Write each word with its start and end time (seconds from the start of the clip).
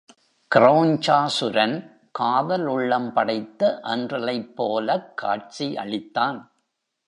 கிரெளஞ்சாசுரன் 0.55 1.91
காதல் 2.11 2.65
உள்ளம் 2.65 3.13
படைத்த 3.13 3.79
அன்றிலைப் 3.81 4.55
போலக் 4.55 5.17
காட்சி 5.17 5.73
அளித்தான். 5.73 6.47